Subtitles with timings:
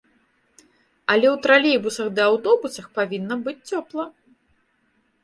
[1.15, 4.05] Але ў тралейбусах ды аўтобусах павінна быць цёпла.